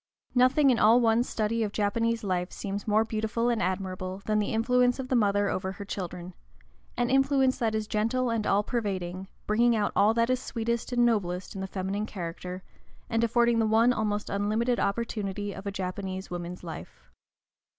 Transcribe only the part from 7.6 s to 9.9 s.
is gentle and all pervading, bringing